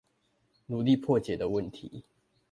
[0.65, 2.03] 努力破解的問題